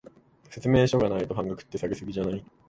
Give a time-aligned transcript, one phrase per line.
[0.49, 2.43] 説明書がないと半額って、下げ過ぎじゃない？